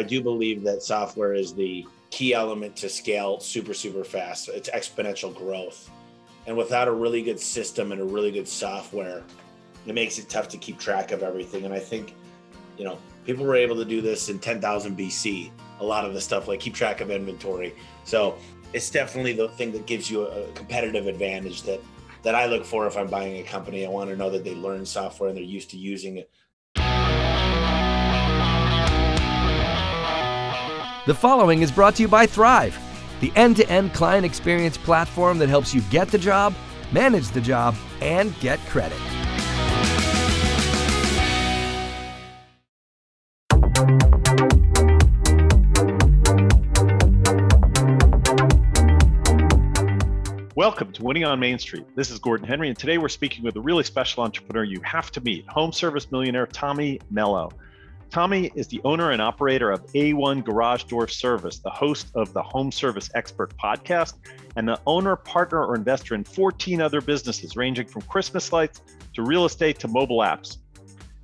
[0.00, 4.48] I do believe that software is the key element to scale super, super fast.
[4.48, 5.90] It's exponential growth.
[6.46, 9.22] And without a really good system and a really good software,
[9.86, 11.66] it makes it tough to keep track of everything.
[11.66, 12.14] And I think,
[12.78, 15.50] you know, people were able to do this in 10,000 BC.
[15.80, 17.74] A lot of the stuff like keep track of inventory.
[18.04, 18.38] So
[18.72, 21.80] it's definitely the thing that gives you a competitive advantage that
[22.22, 23.84] that I look for if I'm buying a company.
[23.84, 26.30] I want to know that they learn software and they're used to using it.
[31.06, 32.78] The following is brought to you by Thrive,
[33.20, 36.54] the end to end client experience platform that helps you get the job,
[36.92, 38.98] manage the job, and get credit.
[50.54, 51.86] Welcome to Winning on Main Street.
[51.96, 55.10] This is Gordon Henry, and today we're speaking with a really special entrepreneur you have
[55.12, 57.50] to meet home service millionaire Tommy Mello.
[58.10, 62.42] Tommy is the owner and operator of A1 Garage Door Service, the host of the
[62.42, 64.14] Home Service Expert podcast,
[64.56, 68.82] and the owner, partner, or investor in 14 other businesses ranging from Christmas lights
[69.14, 70.56] to real estate to mobile apps.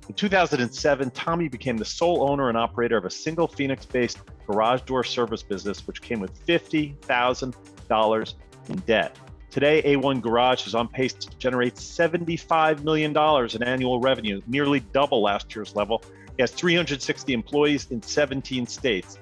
[0.07, 4.79] In 2007, Tommy became the sole owner and operator of a single Phoenix based garage
[4.83, 8.33] door service business, which came with $50,000
[8.69, 9.19] in debt.
[9.49, 15.21] Today, A1 Garage is on pace to generate $75 million in annual revenue, nearly double
[15.21, 16.01] last year's level.
[16.37, 19.17] He has 360 employees in 17 states.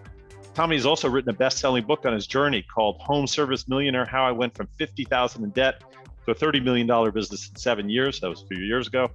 [0.53, 4.25] Tommy has also written a best-selling book on his journey called Home Service Millionaire: How
[4.25, 5.81] I Went from 50,000 in debt
[6.25, 8.19] to a 30 million dollar business in 7 years.
[8.19, 9.09] That was a few years ago.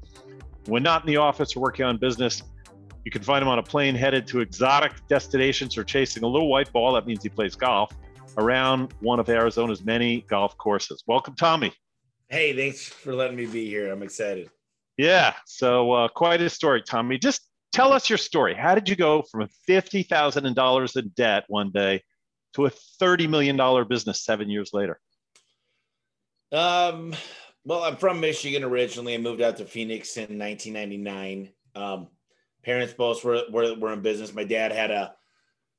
[0.67, 2.43] When not in the office or working on business,
[3.05, 6.49] you can find him on a plane headed to exotic destinations or chasing a little
[6.49, 6.95] white ball.
[6.95, 7.93] That means he plays golf
[8.39, 11.03] around one of Arizona's many golf courses.
[11.07, 11.73] Welcome, Tommy.
[12.29, 13.91] Hey, thanks for letting me be here.
[13.91, 14.51] I'm excited.
[14.97, 17.19] Yeah, so uh, quite a story, Tommy.
[17.19, 18.55] Just tell us your story.
[18.55, 22.03] How did you go from fifty thousand dollars in debt one day
[22.55, 25.01] to a thirty million dollar business seven years later?
[26.53, 27.15] Um,
[27.65, 29.15] well, I'm from Michigan originally.
[29.15, 31.51] I moved out to Phoenix in 1999.
[31.77, 32.09] Um,
[32.65, 34.35] parents both were, were were in business.
[34.35, 35.15] My dad had a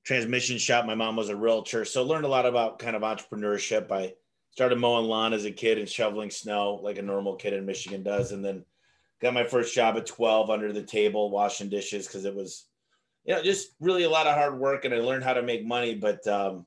[0.06, 0.86] transmission shop.
[0.86, 3.92] My mom was a realtor, so learned a lot about kind of entrepreneurship.
[3.92, 4.14] I
[4.52, 8.04] started mowing lawn as a kid and shoveling snow like a normal kid in Michigan
[8.04, 8.64] does, and then
[9.22, 12.66] got my first job at 12 under the table washing dishes because it was,
[13.26, 15.66] you know, just really a lot of hard work, and I learned how to make
[15.66, 16.66] money, but um,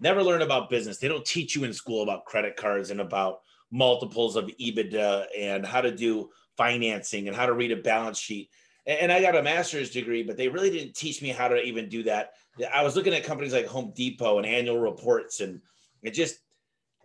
[0.00, 0.98] never learned about business.
[0.98, 5.66] They don't teach you in school about credit cards and about multiples of EBITDA and
[5.66, 8.50] how to do financing and how to read a balance sheet
[8.86, 11.88] and I got a master's degree, but they really didn't teach me how to even
[11.88, 12.32] do that.
[12.72, 15.60] I was looking at companies like Home Depot and annual reports, and
[16.02, 16.38] it just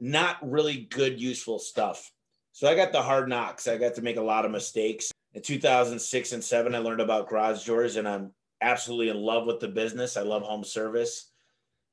[0.02, 2.12] not really good, useful stuff.
[2.52, 3.68] So I got the hard knocks.
[3.68, 5.12] I got to make a lot of mistakes.
[5.34, 9.60] In 2006 and seven, I learned about garage doors, and I'm absolutely in love with
[9.60, 10.18] the business.
[10.18, 11.32] I love home service.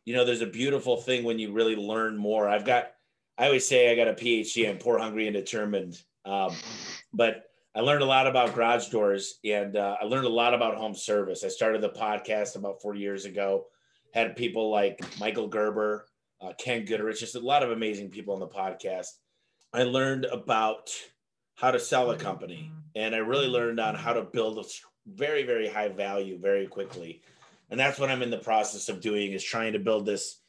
[0.04, 2.48] You know, there's a beautiful thing when you really learn more.
[2.48, 2.92] I've got,
[3.36, 4.68] I always say I got a PhD.
[4.68, 6.00] I'm poor, hungry, and determined.
[6.24, 6.54] Um,
[7.12, 7.44] but
[7.76, 10.94] I learned a lot about garage doors and uh, I learned a lot about home
[10.94, 11.44] service.
[11.44, 13.66] I started the podcast about four years ago,
[14.14, 16.06] had people like Michael Gerber,
[16.40, 19.08] uh, Ken Goodrich, just a lot of amazing people on the podcast.
[19.76, 20.90] I learned about
[21.56, 24.64] how to sell a company and I really learned on how to build a
[25.06, 27.20] very, very high value very quickly.
[27.68, 30.40] And that's what I'm in the process of doing is trying to build this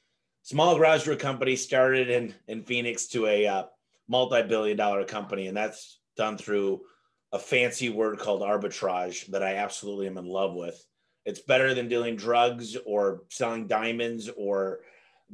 [0.43, 3.63] small garage door company started in, in Phoenix to a uh,
[4.07, 5.47] multi-billion dollar company.
[5.47, 6.83] And that's done through
[7.33, 10.81] a fancy word called arbitrage that I absolutely am in love with.
[11.25, 14.79] It's better than dealing drugs or selling diamonds or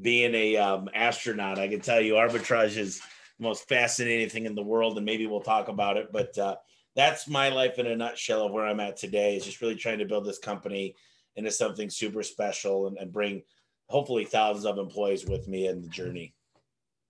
[0.02, 1.60] being a um, astronaut.
[1.60, 3.00] I can tell you, arbitrage is
[3.40, 6.08] the most fascinating thing in the world, and maybe we'll talk about it.
[6.12, 6.56] But uh,
[6.96, 9.36] that's my life in a nutshell of where I'm at today.
[9.36, 10.96] Is just really trying to build this company
[11.36, 13.44] into something super special and, and bring
[13.90, 16.34] hopefully thousands of employees with me in the journey.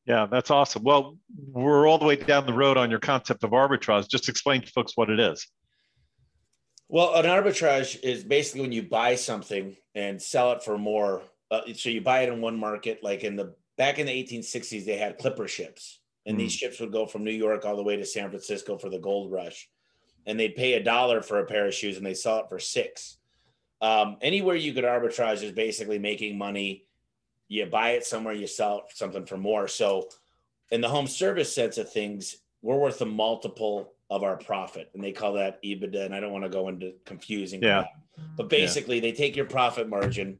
[0.06, 0.84] Yeah, that's awesome.
[0.84, 1.18] Well,
[1.52, 4.10] we're all the way down the road on your concept of arbitrage.
[4.10, 5.48] Just explain to folks what it is.
[6.90, 11.22] Well, an arbitrage is basically when you buy something and sell it for more.
[11.50, 14.86] Uh, so you buy it in one market, like in the back in the 1860s,
[14.86, 16.40] they had clipper ships, and mm.
[16.40, 19.00] these ships would go from New York all the way to San Francisco for the
[19.00, 19.70] gold rush,
[20.25, 22.60] and they'd pay a dollar for a pair of shoes, and they sell it for
[22.60, 23.18] six.
[23.81, 26.86] Um, anywhere you could arbitrage is basically making money
[27.54, 29.68] you buy it somewhere, you sell something for more.
[29.68, 30.10] So,
[30.72, 35.04] in the home service sense of things, we're worth a multiple of our profit, and
[35.04, 36.06] they call that EBITDA.
[36.06, 37.86] And I don't want to go into confusing, yeah.
[38.38, 39.02] but basically, yeah.
[39.02, 40.40] they take your profit margin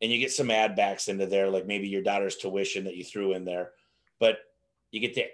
[0.00, 3.04] and you get some ad backs into there, like maybe your daughter's tuition that you
[3.04, 3.70] threw in there,
[4.18, 4.38] but
[4.92, 5.24] you get the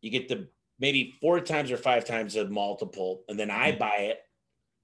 [0.00, 0.48] you get the
[0.78, 3.78] maybe four times or five times a multiple, and then I mm-hmm.
[3.78, 4.20] buy it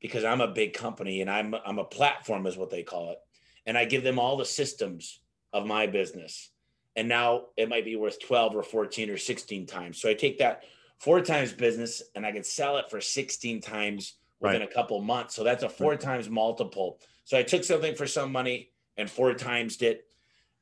[0.00, 3.18] because I'm a big company and I'm I'm a platform is what they call it.
[3.64, 5.20] And I give them all the systems
[5.52, 6.50] of my business.
[6.94, 10.00] And now it might be worth 12 or 14 or 16 times.
[10.00, 10.62] So I take that
[10.98, 14.70] four times business and I can sell it for 16 times within right.
[14.70, 15.34] a couple months.
[15.34, 16.00] So that's a four right.
[16.00, 17.00] times multiple.
[17.24, 20.04] So I took something for some money and four times it.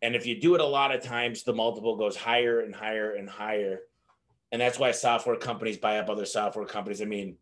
[0.04, 3.14] And if you do it a lot of times, the multiple goes higher and higher
[3.14, 3.80] and higher.
[4.52, 7.00] And that's why software companies buy up other software companies.
[7.00, 7.38] I mean,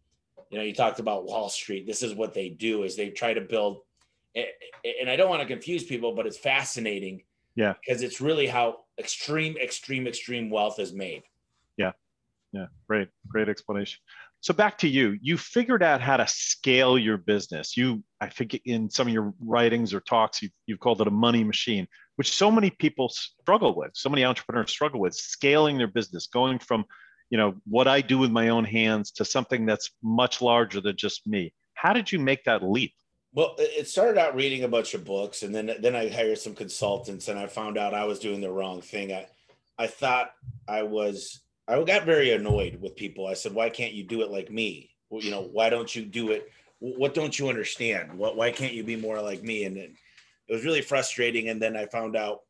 [0.48, 1.88] you know, you talked about Wall Street.
[1.88, 3.80] This is what they do is they try to build
[4.34, 7.22] and I don't want to confuse people, but it's fascinating.
[7.54, 7.74] Yeah.
[7.84, 11.24] Because it's really how extreme, extreme, extreme wealth is made.
[11.76, 11.92] Yeah.
[12.52, 12.66] Yeah.
[12.88, 13.08] Great.
[13.28, 14.00] Great explanation.
[14.40, 15.18] So back to you.
[15.20, 17.76] You figured out how to scale your business.
[17.76, 21.12] You, I think in some of your writings or talks, you, you've called it a
[21.12, 21.86] money machine,
[22.16, 23.90] which so many people struggle with.
[23.94, 26.84] So many entrepreneurs struggle with scaling their business, going from,
[27.30, 30.96] you know, what I do with my own hands to something that's much larger than
[30.96, 31.52] just me.
[31.74, 32.92] How did you make that leap?
[33.34, 36.54] Well, it started out reading a bunch of books, and then then I hired some
[36.54, 39.10] consultants, and I found out I was doing the wrong thing.
[39.10, 39.26] I
[39.78, 40.32] I thought
[40.68, 43.26] I was I got very annoyed with people.
[43.26, 44.90] I said, "Why can't you do it like me?
[45.10, 46.50] You know, why don't you do it?
[46.78, 48.18] What don't you understand?
[48.18, 49.96] What why can't you be more like me?" And
[50.52, 51.48] it was really frustrating.
[51.48, 52.40] And then I found out,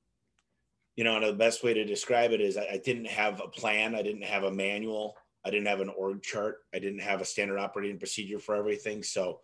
[0.96, 3.46] you know, and the best way to describe it is I, I didn't have a
[3.46, 3.94] plan.
[3.94, 5.14] I didn't have a manual.
[5.44, 6.64] I didn't have an org chart.
[6.74, 9.04] I didn't have a standard operating procedure for everything.
[9.04, 9.38] So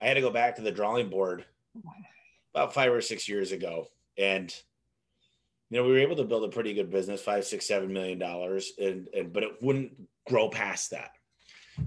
[0.00, 1.44] I had to go back to the drawing board
[2.54, 4.50] about five or six years ago, and
[5.68, 8.18] you know we were able to build a pretty good business, five, six, seven million
[8.18, 9.92] dollars, and, and but it wouldn't
[10.26, 11.10] grow past that,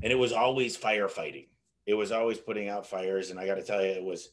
[0.03, 1.47] and it was always firefighting.
[1.87, 4.29] It was always putting out fires, and I got to tell you, it was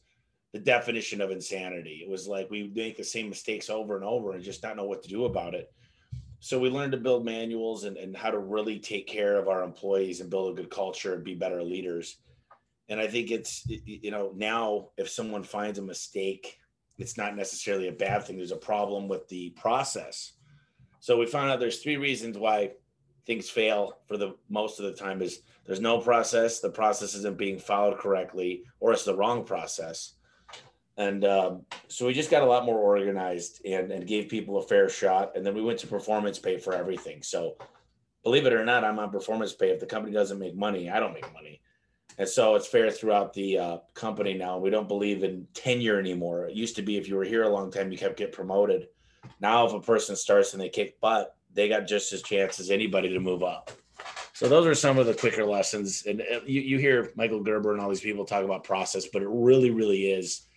[0.53, 2.01] the definition of insanity.
[2.03, 4.85] It was like we make the same mistakes over and over and just not know
[4.85, 5.71] what to do about it.
[6.39, 9.63] So we learned to build manuals and, and how to really take care of our
[9.63, 12.17] employees and build a good culture and be better leaders
[12.91, 16.59] and I think it's you know now if someone finds a mistake,
[16.97, 18.35] it's not necessarily a bad thing.
[18.35, 20.33] There's a problem with the process.
[20.99, 22.71] So we found out there's three reasons why
[23.25, 27.37] things fail for the most of the time is there's no process, the process isn't
[27.37, 30.15] being followed correctly, or it's the wrong process.
[31.01, 34.61] And um, so we just got a lot more organized and, and gave people a
[34.61, 35.35] fair shot.
[35.35, 37.23] And then we went to performance pay for everything.
[37.23, 37.57] So
[38.23, 39.71] believe it or not, I'm on performance pay.
[39.71, 41.59] If the company doesn't make money, I don't make money.
[42.19, 44.59] And so it's fair throughout the uh, company now.
[44.59, 46.45] We don't believe in tenure anymore.
[46.45, 48.87] It used to be if you were here a long time, you kept get promoted.
[49.39, 52.69] Now, if a person starts and they kick butt, they got just as chance as
[52.69, 53.71] anybody to move up.
[54.33, 56.03] So those are some of the quicker lessons.
[56.05, 59.23] And uh, you, you hear Michael Gerber and all these people talk about process, but
[59.23, 60.47] it really, really is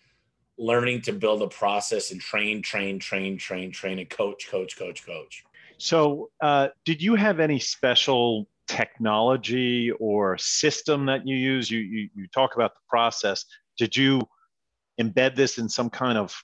[0.58, 5.04] learning to build a process and train, train, train, train, train, and coach, coach, coach,
[5.04, 5.44] coach.
[5.78, 11.70] So, uh, did you have any special technology or system that you use?
[11.70, 13.44] You, you, you talk about the process.
[13.76, 14.20] Did you
[15.00, 16.34] embed this in some kind of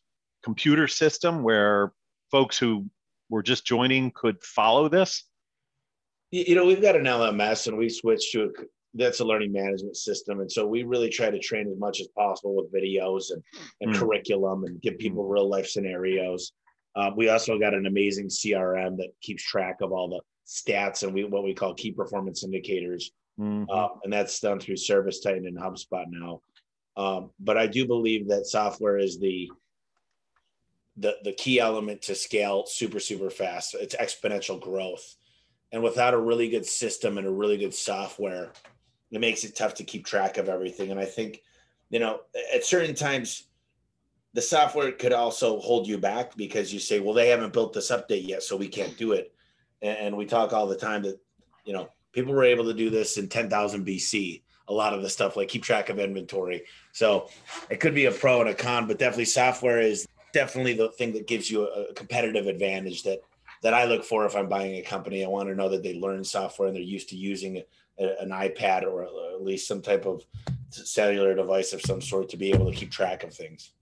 [0.42, 1.92] computer system where
[2.30, 2.86] folks who
[3.28, 5.24] were just joining could follow this?
[6.32, 8.48] You know, we've got an LMS and we switched to a,
[8.94, 10.40] that's a learning management system.
[10.40, 13.42] And so we really try to train as much as possible with videos and,
[13.81, 13.98] and mm.
[13.98, 16.52] curriculum and give people real life scenarios.
[16.96, 21.14] Uh, we also got an amazing CRM that keeps track of all the stats and
[21.14, 23.70] we what we call key performance indicators, mm-hmm.
[23.70, 26.40] um, and that's done through ServiceTitan and HubSpot now.
[26.96, 29.49] Um, but I do believe that software is the
[30.97, 33.76] the the key element to scale super super fast.
[33.78, 35.14] It's exponential growth,
[35.70, 38.52] and without a really good system and a really good software,
[39.11, 40.90] it makes it tough to keep track of everything.
[40.90, 41.43] And I think,
[41.88, 42.21] you know,
[42.55, 43.49] at certain times
[44.33, 47.90] the software could also hold you back because you say, well, they haven't built this
[47.90, 49.33] update yet, so we can't do it
[49.83, 51.19] and we talk all the time that
[51.64, 54.43] you know people were able to do this in 10,000 BC.
[54.69, 56.62] A lot of the stuff like keep track of inventory.
[56.93, 57.29] So
[57.71, 61.12] it could be a pro and a con, but definitely software is definitely the thing
[61.14, 63.21] that gives you a competitive advantage that
[63.62, 65.25] that I look for if I'm buying a company.
[65.25, 67.64] I want to know that they learn software and they're used to using a,
[68.00, 70.23] an iPad or at least some type of
[70.71, 73.73] cellular device of some sort to be able to keep track of things.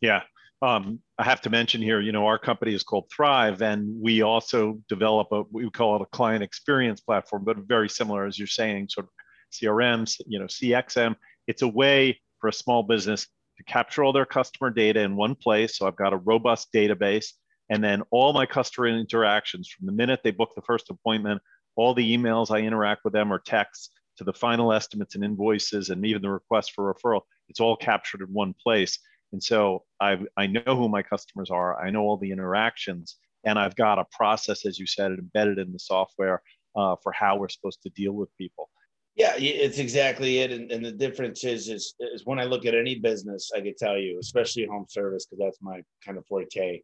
[0.00, 0.22] Yeah,
[0.62, 4.22] um, I have to mention here, you know, our company is called Thrive, and we
[4.22, 8.46] also develop a we call it a client experience platform, but very similar as you're
[8.46, 9.10] saying, sort of
[9.52, 11.16] CRMs, you know, CXM.
[11.46, 13.26] It's a way for a small business
[13.56, 15.78] to capture all their customer data in one place.
[15.78, 17.32] So I've got a robust database,
[17.70, 21.40] and then all my customer interactions from the minute they book the first appointment,
[21.76, 25.90] all the emails I interact with them or texts to the final estimates and invoices,
[25.90, 27.22] and even the request for referral.
[27.48, 28.98] It's all captured in one place.
[29.32, 33.58] And so I, I know who my customers are, I know all the interactions, and
[33.58, 36.42] I've got a process, as you said, embedded in the software
[36.76, 38.68] uh, for how we're supposed to deal with people.
[39.16, 40.52] Yeah, it's exactly it.
[40.52, 43.76] And, and the difference is, is, is when I look at any business, I could
[43.76, 46.80] tell you, especially home service, because that's my kind of forte.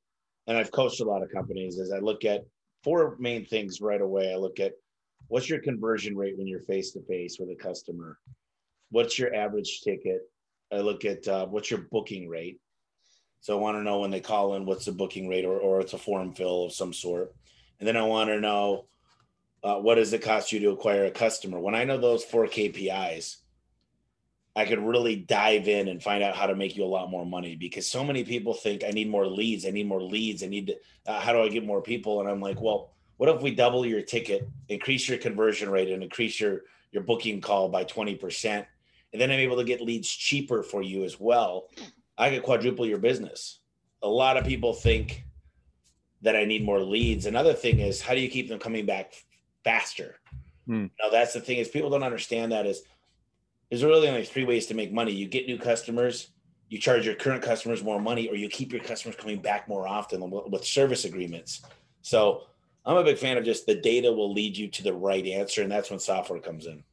[0.47, 1.79] And I've coached a lot of companies.
[1.79, 2.45] As I look at
[2.87, 4.75] four main things right away, I look at
[5.27, 8.17] what's your conversion rate when you're face to face with a customer?
[8.93, 10.21] What's your average ticket?
[10.73, 12.61] I look at uh, what's your booking rate.
[13.41, 15.81] So I want to know when they call in, what's the booking rate, or, or
[15.81, 17.35] it's a form fill of some sort.
[17.81, 18.85] And then I want to know
[19.65, 21.59] uh, what does it cost you to acquire a customer?
[21.59, 23.39] When I know those four KPIs,
[24.57, 27.27] I could really dive in and find out how to make you a lot more
[27.27, 29.67] money because so many people think I need more leads.
[29.67, 30.43] I need more leads.
[30.43, 32.21] I need to, uh, how do I get more people?
[32.21, 36.03] And I'm like, well, what if we double your ticket, increase your conversion rate and
[36.03, 38.65] increase your, your booking call by 20%?
[39.13, 41.69] And then I'm able to get leads cheaper for you as well.
[42.17, 43.59] I could quadruple your business.
[44.03, 45.25] A lot of people think
[46.23, 47.27] that I need more leads.
[47.27, 49.13] Another thing is how do you keep them coming back
[49.65, 50.17] faster?
[50.67, 50.87] Hmm.
[51.01, 52.83] Now that's the thing is people don't understand that is
[53.71, 55.13] there's really only three ways to make money.
[55.13, 56.31] You get new customers,
[56.69, 59.87] you charge your current customers more money, or you keep your customers coming back more
[59.87, 61.63] often with service agreements.
[62.03, 62.43] So
[62.85, 65.63] I'm a big fan of just the data will lead you to the right answer,
[65.63, 66.85] and that's when software comes in.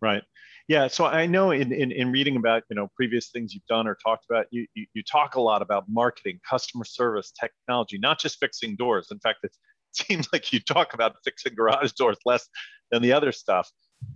[0.00, 0.22] Right.
[0.68, 0.86] Yeah.
[0.86, 3.96] So I know in, in, in reading about you know previous things you've done or
[3.96, 8.38] talked about, you, you, you talk a lot about marketing, customer service, technology, not just
[8.38, 9.08] fixing doors.
[9.10, 9.52] In fact, it
[9.92, 12.48] seems like you talk about fixing garage doors less
[12.90, 13.70] than the other stuff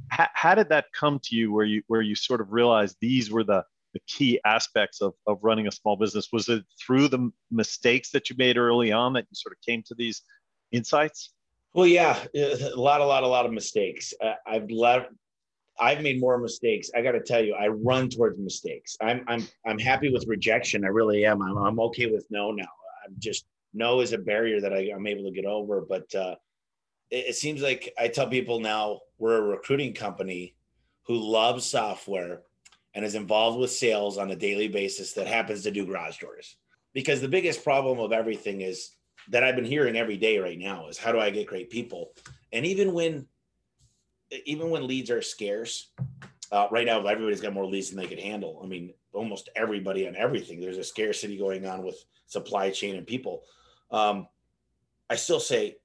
[0.08, 3.30] how, how did that come to you where you where you sort of realized these
[3.30, 3.64] were the
[3.94, 8.28] the key aspects of, of running a small business was it through the mistakes that
[8.28, 10.22] you made early on that you sort of came to these
[10.72, 11.32] insights
[11.74, 15.08] well yeah a lot a lot a lot of mistakes uh, i've left
[15.80, 16.90] I've made more mistakes.
[16.94, 18.96] I got to tell you, I run towards mistakes.
[19.00, 20.84] I'm I'm I'm happy with rejection.
[20.84, 21.42] I really am.
[21.42, 22.64] I'm I'm okay with no now.
[23.06, 25.84] I'm just no is a barrier that I, I'm able to get over.
[25.88, 26.34] But uh,
[27.10, 30.54] it, it seems like I tell people now we're a recruiting company
[31.02, 32.42] who loves software
[32.94, 36.56] and is involved with sales on a daily basis that happens to do garage doors.
[36.92, 38.92] Because the biggest problem of everything is
[39.28, 42.12] that I've been hearing every day right now is how do I get great people?
[42.52, 43.26] And even when
[44.44, 45.90] even when leads are scarce,
[46.52, 48.60] uh, right now everybody's got more leads than they could handle.
[48.62, 50.60] I mean, almost everybody on everything.
[50.60, 53.44] There's a scarcity going on with supply chain and people.
[53.90, 54.28] Um,
[55.08, 55.76] I still say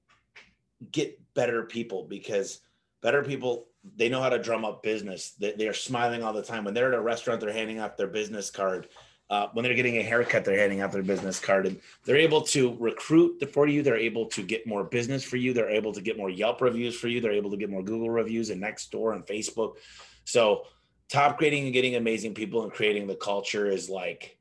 [0.92, 2.60] get better people because
[3.02, 5.32] better people they know how to drum up business.
[5.38, 6.64] They, they are smiling all the time.
[6.64, 8.88] When they're at a restaurant, they're handing out their business card.
[9.30, 12.42] Uh, when they're getting a haircut, they're handing out their business card, and they're able
[12.42, 13.82] to recruit for you.
[13.82, 15.52] They're able to get more business for you.
[15.54, 17.20] They're able to get more Yelp reviews for you.
[17.20, 19.76] They're able to get more Google reviews and Nextdoor and Facebook.
[20.24, 20.64] So,
[21.08, 24.38] top grading and getting amazing people and creating the culture is like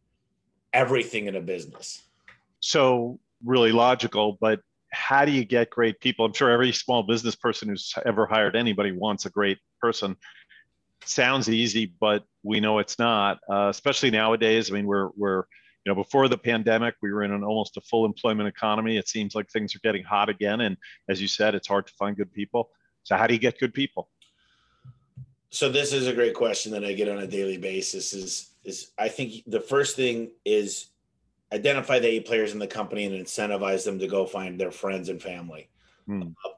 [0.74, 2.04] everything in a business.
[2.60, 4.60] So, really logical, but
[4.94, 6.26] how do you get great people?
[6.26, 10.16] I'm sure every small business person who's ever hired anybody wants a great person.
[11.04, 13.40] Sounds easy, but we know it's not.
[13.52, 14.72] Uh, especially nowadays.
[14.72, 15.44] I mean, we're we're
[15.86, 18.98] you know before the pandemic, we were in an almost a full employment economy.
[18.98, 20.78] It seems like things are getting hot again, and
[21.10, 22.70] as you said, it's hard to find good people.
[23.04, 24.10] So how do you get good people?
[25.50, 28.14] So this is a great question that I get on a daily basis.
[28.14, 30.88] Is is I think the first thing is
[31.54, 35.10] identify the A players in the company and incentivize them to go find their friends
[35.10, 35.70] and family
[36.44, 36.50] uh,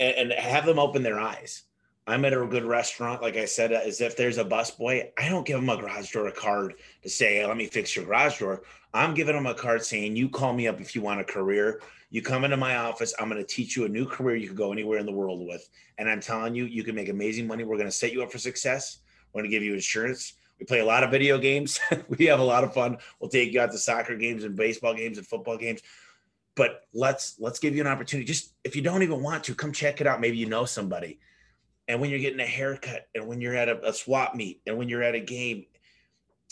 [0.00, 1.64] and, and, have them open their eyes.
[2.06, 5.46] I'm at a good restaurant, like I said, as if there's a busboy, I don't
[5.46, 8.62] give them a garage door card to say, let me fix your garage door.
[8.94, 11.82] I'm giving them a card saying, you call me up if you want a career.
[12.08, 14.56] You come into my office, I'm going to teach you a new career you can
[14.56, 15.68] go anywhere in the world with.
[15.98, 17.64] And I'm telling you, you can make amazing money.
[17.64, 19.00] We're going to set you up for success.
[19.32, 20.32] We're going to give you insurance.
[20.58, 21.78] We play a lot of video games.
[22.08, 22.98] we have a lot of fun.
[23.20, 25.82] We'll take you out to soccer games and baseball games and football games.
[26.56, 28.26] But let's let's give you an opportunity.
[28.26, 30.20] Just if you don't even want to, come check it out.
[30.20, 31.20] Maybe you know somebody.
[31.86, 34.76] And when you're getting a haircut, and when you're at a, a swap meet, and
[34.76, 35.64] when you're at a game,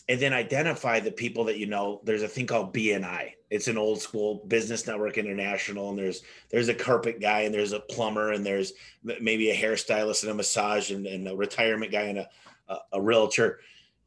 [0.08, 2.00] and then identify the people that you know.
[2.04, 3.32] There's a thing called BNI.
[3.50, 7.72] It's an old school business network international, and there's there's a carpet guy, and there's
[7.72, 12.02] a plumber, and there's maybe a hairstylist and a massage, and, and a retirement guy
[12.02, 12.28] and a,
[12.68, 13.58] a, a realtor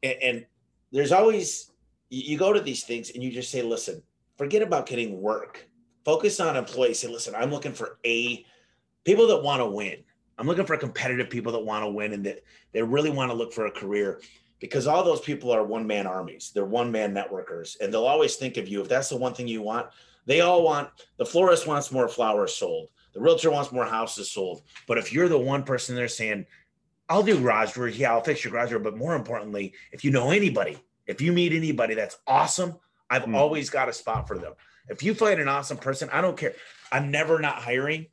[0.02, 0.46] and, and
[0.92, 1.70] there's always
[2.10, 4.02] you go to these things and you just say, listen,
[4.36, 5.68] forget about getting work.
[6.04, 6.98] Focus on employees.
[6.98, 8.44] Say, listen, I'm looking for a
[9.04, 9.98] people that want to win.
[10.38, 12.42] I'm looking for competitive people that want to win and that
[12.72, 14.20] they really want to look for a career
[14.58, 16.50] because all those people are one man armies.
[16.54, 18.80] They're one man networkers and they'll always think of you.
[18.80, 19.88] If that's the one thing you want,
[20.26, 20.88] they all want
[21.18, 22.88] the florist wants more flowers sold.
[23.12, 24.62] The realtor wants more houses sold.
[24.86, 26.46] But if you're the one person they're saying,
[27.10, 27.98] I'll do garage doors.
[27.98, 28.78] Yeah, I'll fix your garage door.
[28.78, 32.76] But more importantly, if you know anybody, if you meet anybody that's awesome,
[33.10, 33.34] I've mm.
[33.34, 34.52] always got a spot for them.
[34.88, 36.54] If you find an awesome person, I don't care.
[36.92, 38.06] I'm never not hiring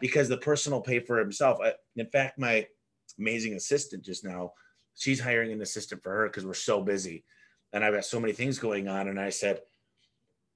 [0.00, 1.58] because the person will pay for himself.
[1.62, 2.66] I, in fact, my
[3.18, 4.52] amazing assistant just now.
[4.96, 7.24] She's hiring an assistant for her because we're so busy
[7.72, 9.08] and I've got so many things going on.
[9.08, 9.60] And I said,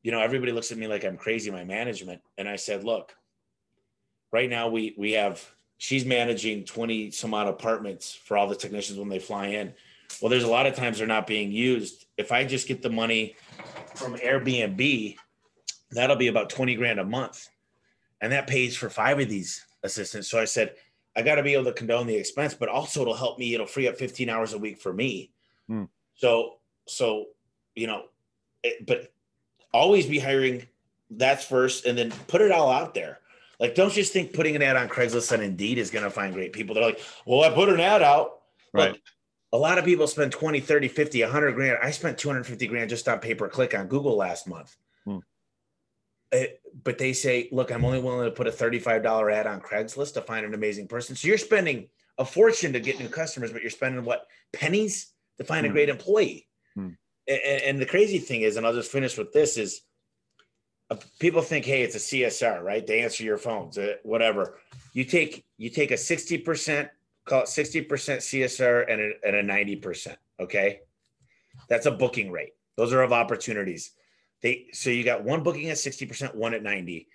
[0.02, 2.22] you know, everybody looks at me like I'm crazy, my management.
[2.38, 3.12] And I said, look,
[4.32, 5.44] right now we we have
[5.78, 9.72] she's managing 20 some odd apartments for all the technicians when they fly in.
[10.20, 12.06] Well, there's a lot of times they're not being used.
[12.16, 13.36] If I just get the money
[13.94, 15.16] from Airbnb,
[15.92, 17.48] that'll be about 20 grand a month.
[18.20, 20.28] And that pays for five of these assistants.
[20.28, 20.74] So I said,
[21.14, 23.54] I got to be able to condone the expense, but also it'll help me.
[23.54, 25.30] It'll free up 15 hours a week for me.
[25.68, 25.84] Hmm.
[26.14, 26.54] So,
[26.86, 27.26] so,
[27.74, 28.04] you know,
[28.64, 29.12] it, but
[29.72, 30.66] always be hiring
[31.10, 33.20] that's first and then put it all out there.
[33.60, 36.32] Like, don't just think putting an ad on Craigslist and Indeed is going to find
[36.32, 36.74] great people.
[36.74, 38.38] They're like, well, I put an ad out.
[38.72, 38.92] Right.
[38.92, 39.00] Look,
[39.52, 41.78] a lot of people spend 20, 30, 50, 100 grand.
[41.82, 44.76] I spent 250 grand just on pay per click on Google last month.
[45.04, 45.18] Hmm.
[46.30, 50.14] It, but they say, look, I'm only willing to put a $35 ad on Craigslist
[50.14, 51.16] to find an amazing person.
[51.16, 51.88] So you're spending
[52.18, 55.70] a fortune to get new customers, but you're spending what pennies to find hmm.
[55.70, 56.46] a great employee.
[56.74, 56.90] Hmm.
[57.26, 59.80] And, and the crazy thing is, and I'll just finish with this is
[61.18, 62.86] people think, hey, it's a CSR, right?
[62.86, 64.58] They answer your phones, uh, whatever.
[64.92, 66.88] You take you take a 60%
[67.28, 70.16] call it 60% CSR and a, and a 90%.
[70.40, 70.80] Okay.
[71.68, 72.54] That's a booking rate.
[72.76, 73.92] Those are of opportunities.
[74.40, 77.08] They so you got one booking at 60%, one at 90.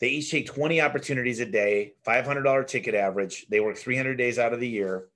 [0.00, 3.46] They each take 20 opportunities a day, $500 ticket average.
[3.50, 5.08] They work 300 days out of the year.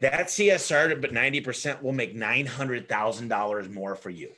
[0.00, 4.30] That CSR, but 90% will make $900,000 more for you.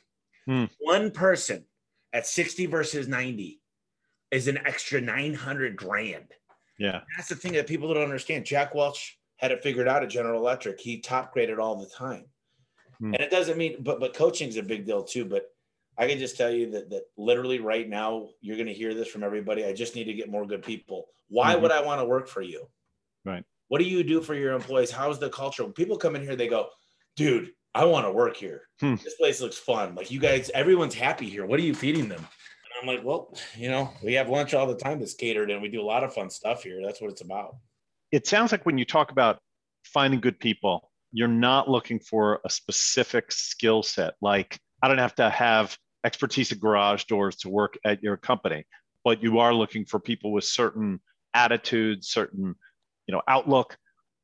[0.45, 0.65] Hmm.
[0.79, 1.65] One person
[2.15, 3.61] at 60 versus 90
[4.31, 6.29] is an extra 900 grand.
[6.79, 7.01] Yeah.
[7.17, 8.47] That's the thing that people don't understand.
[8.47, 10.81] Jack Welch had it figured out at General Electric.
[10.81, 12.25] He top graded all the time.
[12.99, 13.15] Hmm.
[13.15, 15.25] And it doesn't mean, but but coaching is a big deal too.
[15.25, 15.47] But
[15.99, 19.09] I can just tell you that that literally right now you're going to hear this
[19.09, 19.65] from everybody.
[19.65, 21.07] I just need to get more good people.
[21.29, 21.63] Why mm-hmm.
[21.63, 22.69] would I want to work for you?
[23.25, 23.45] Right.
[23.69, 24.91] What do you do for your employees?
[24.91, 25.65] How's the culture?
[25.65, 26.69] When people come in here, they go,
[27.17, 28.63] dude, I want to work here.
[28.81, 28.95] Hmm.
[28.97, 29.95] This place looks fun.
[29.95, 31.45] Like you guys, everyone's happy here.
[31.45, 32.21] What are you feeding them?
[32.21, 35.61] And I'm like, well, you know, we have lunch all the time that's catered and
[35.61, 36.81] we do a lot of fun stuff here.
[36.85, 37.57] That's what it's about
[38.15, 39.41] it sounds like when you talk about
[39.83, 44.15] finding good people, you're not looking for a specific skill set.
[44.23, 48.67] Like, I don't have to have expertise at garage doors to work at your company,
[49.03, 51.01] but you are looking for people with certain
[51.35, 52.55] attitudes, certain,
[53.09, 53.77] you know, outlook.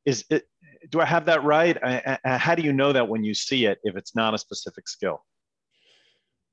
[0.05, 0.45] Is it,
[0.89, 1.77] do I have that right?
[1.83, 4.37] I, I, how do you know that when you see it if it's not a
[4.37, 5.23] specific skill?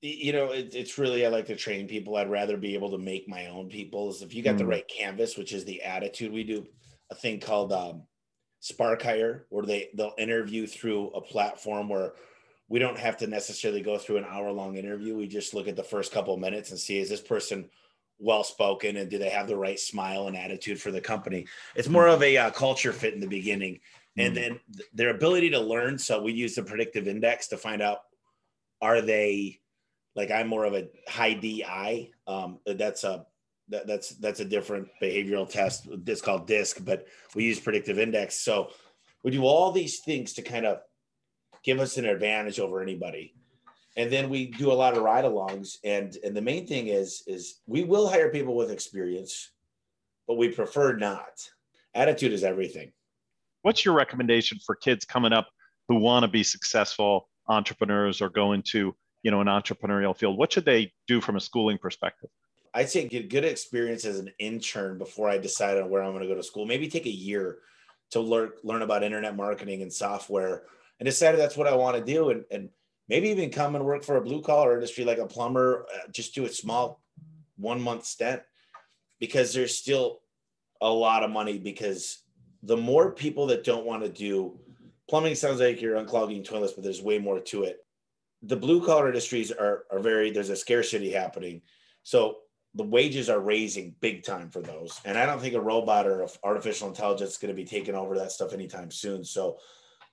[0.01, 2.99] you know it, it's really i like to train people i'd rather be able to
[2.99, 4.59] make my own people is if you got mm.
[4.59, 6.64] the right canvas which is the attitude we do
[7.11, 8.03] a thing called um,
[8.61, 12.14] Spark Hire, where they they'll interview through a platform where
[12.69, 15.17] we don't have to necessarily go through an hour long interview.
[15.17, 17.71] We just look at the first couple of minutes and see is this person
[18.19, 21.47] well spoken and do they have the right smile and attitude for the company.
[21.77, 23.79] It's more of a uh, culture fit in the beginning,
[24.18, 24.35] and mm-hmm.
[24.35, 25.98] then th- their ability to learn.
[25.98, 28.00] So we use the predictive index to find out
[28.81, 29.61] are they
[30.14, 32.11] like I'm more of a high DI.
[32.26, 33.26] Um, that's a
[33.68, 35.88] that, that's that's a different behavioral test.
[36.07, 38.37] It's called DISC, but we use predictive index.
[38.37, 38.70] So
[39.22, 40.78] we do all these things to kind of
[41.64, 43.35] give us an advantage over anybody.
[43.96, 45.76] And then we do a lot of ride-alongs.
[45.85, 49.50] And and the main thing is is we will hire people with experience,
[50.26, 51.48] but we prefer not.
[51.94, 52.92] Attitude is everything.
[53.68, 55.50] What's your recommendation for kids coming up
[55.88, 60.38] who want to be successful entrepreneurs or go into you know an entrepreneurial field?
[60.38, 62.31] What should they do from a schooling perspective?
[62.72, 66.22] I'd say get good experience as an intern before I decide on where I'm going
[66.22, 66.64] to go to school.
[66.64, 67.59] Maybe take a year
[68.12, 70.62] to learn learn about internet marketing and software,
[70.98, 72.70] and decide that's what I want to do, and and
[73.11, 75.85] maybe even come and work for a blue collar industry like a plumber.
[75.94, 77.02] Uh, just do a small
[77.59, 78.40] one month stint
[79.20, 80.20] because there's still
[80.81, 82.22] a lot of money because
[82.62, 84.59] the more people that don't want to do
[85.09, 87.79] plumbing sounds like you're unclogging toilets, but there's way more to it.
[88.42, 91.62] The blue collar industries are are very there's a scarcity happening.
[92.03, 92.38] So
[92.75, 95.01] the wages are raising big time for those.
[95.05, 98.16] And I don't think a robot or artificial intelligence is going to be taking over
[98.18, 99.25] that stuff anytime soon.
[99.25, 99.59] So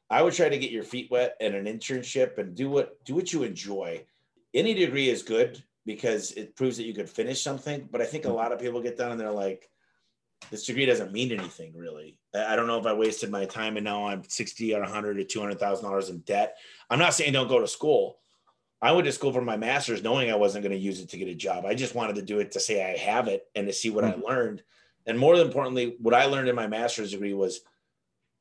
[0.09, 3.15] I would try to get your feet wet in an internship and do what do
[3.15, 4.05] what you enjoy.
[4.53, 7.87] Any degree is good because it proves that you could finish something.
[7.91, 9.69] But I think a lot of people get done and they're like,
[10.51, 12.17] this degree doesn't mean anything really.
[12.33, 15.23] I don't know if I wasted my time and now I'm 60 or 100 or
[15.23, 16.57] 200,000 dollars in debt.
[16.89, 18.17] I'm not saying don't go to school.
[18.81, 21.17] I went to school for my master's knowing I wasn't going to use it to
[21.17, 21.65] get a job.
[21.65, 24.03] I just wanted to do it to say I have it and to see what
[24.03, 24.21] mm-hmm.
[24.25, 24.63] I learned.
[25.05, 27.61] And more importantly, what I learned in my master's degree was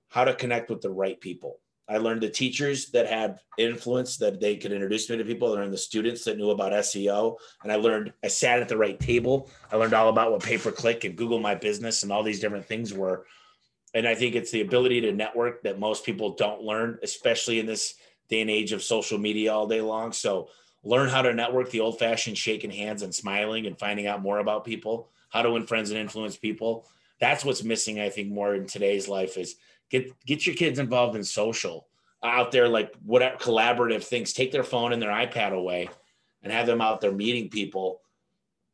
[0.08, 1.60] how to connect with the right people.
[1.88, 5.48] I learned the teachers that had influence that they could introduce me to people.
[5.48, 7.36] I learned the students that knew about SEO.
[7.62, 9.50] And I learned, I sat at the right table.
[9.70, 12.40] I learned all about what pay per click and Google My Business and all these
[12.40, 13.26] different things were.
[13.94, 17.66] and I think it's the ability to network that most people don't learn, especially in
[17.66, 17.94] this
[18.28, 20.12] day and age of social media all day long.
[20.12, 20.48] So
[20.82, 24.38] learn how to network the old fashioned shaking hands and smiling and finding out more
[24.38, 26.88] about people, how to win friends and influence people.
[27.20, 29.56] That's what's missing, I think, more in today's life is
[29.90, 31.88] get get your kids involved in social
[32.22, 34.32] out there, like whatever collaborative things.
[34.32, 35.88] Take their phone and their iPad away
[36.42, 38.00] and have them out there meeting people.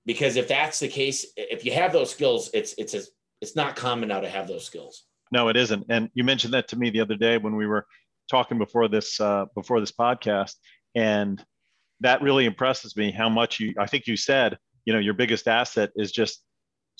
[0.06, 3.02] Because if that's the case, if you have those skills, it's it's a,
[3.40, 5.04] it's not common now to have those skills.
[5.32, 5.86] No, it isn't.
[5.88, 7.86] And you mentioned that to me the other day when we were
[8.28, 10.54] talking before this uh, before this podcast,
[10.94, 11.44] and
[12.00, 13.74] that really impresses me how much you.
[13.78, 16.42] I think you said you know your biggest asset is just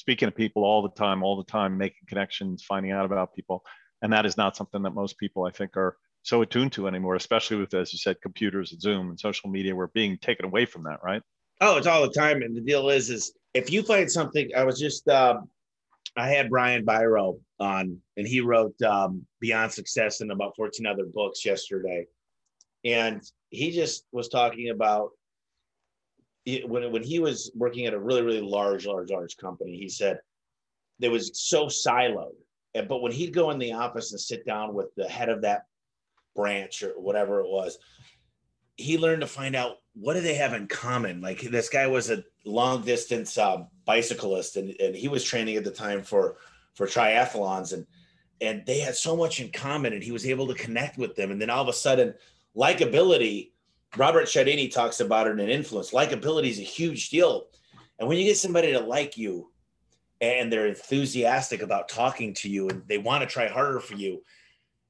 [0.00, 3.62] speaking to people all the time, all the time, making connections, finding out about people,
[4.00, 7.16] and that is not something that most people I think are so attuned to anymore,
[7.16, 9.76] especially with as you said, computers and Zoom and social media.
[9.76, 11.22] We're being taken away from that, right?
[11.60, 12.40] Oh, it's all the time.
[12.40, 15.50] And the deal is, is if you find something, I was just um,
[16.16, 21.04] I had Brian Biro on, and he wrote um, Beyond Success and about 14 other
[21.04, 22.06] books yesterday.
[22.86, 25.10] And he just was talking about
[26.58, 30.18] when, when he was working at a really, really large, large, large company, he said
[31.00, 32.34] it was so siloed.
[32.74, 35.64] But when he'd go in the office and sit down with the head of that
[36.36, 37.78] branch or whatever it was,
[38.76, 41.20] he learned to find out what do they have in common.
[41.20, 45.64] Like this guy was a long distance um, bicyclist, and, and he was training at
[45.64, 46.36] the time for
[46.74, 47.86] for triathlons, and
[48.40, 51.30] and they had so much in common, and he was able to connect with them.
[51.30, 52.14] And then all of a sudden,
[52.56, 53.50] likability.
[53.96, 55.90] Robert Cialdini talks about it in influence.
[55.90, 57.46] Likability is a huge deal,
[57.98, 59.50] and when you get somebody to like you,
[60.20, 64.22] and they're enthusiastic about talking to you, and they want to try harder for you,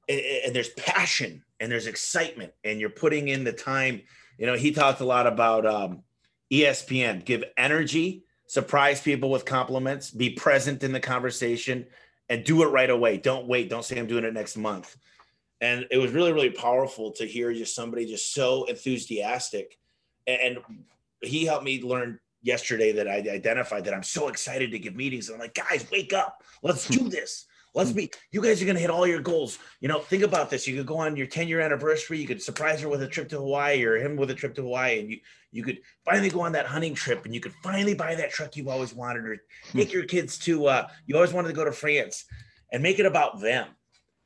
[0.07, 4.01] and, and there's passion and there's excitement, and you're putting in the time.
[4.37, 6.03] You know, he talked a lot about um,
[6.51, 7.23] ESPN.
[7.23, 11.85] Give energy surprise people with compliments, be present in the conversation,
[12.27, 13.15] and do it right away.
[13.15, 13.69] Don't wait.
[13.69, 14.97] Don't say I'm doing it next month.
[15.61, 19.77] And it was really, really powerful to hear just somebody just so enthusiastic.
[20.25, 20.57] And
[21.21, 25.29] he helped me learn yesterday that I identified that I'm so excited to give meetings.
[25.29, 26.43] I'm like, guys, wake up.
[26.63, 27.45] Let's do this.
[27.73, 29.57] Let's be, you guys are going to hit all your goals.
[29.79, 30.67] You know, think about this.
[30.67, 32.19] You could go on your 10 year anniversary.
[32.19, 34.63] You could surprise her with a trip to Hawaii or him with a trip to
[34.63, 34.99] Hawaii.
[34.99, 35.19] And you,
[35.51, 38.57] you could finally go on that hunting trip and you could finally buy that truck
[38.57, 39.37] you've always wanted or
[39.71, 39.77] hmm.
[39.77, 42.25] take your kids to, uh, you always wanted to go to France
[42.73, 43.67] and make it about them.